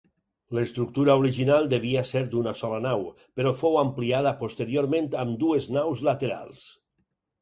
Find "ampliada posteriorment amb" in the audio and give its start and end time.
3.85-5.37